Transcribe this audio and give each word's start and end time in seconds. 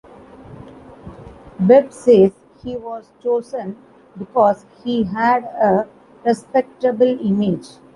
Webb 1.59 1.91
says 1.93 2.31
he 2.63 2.75
was 2.75 3.11
chosen 3.21 3.77
because 4.17 4.65
he 4.83 5.03
had 5.03 5.43
a 5.43 5.87
respectable 6.25 7.19
image. 7.21 7.67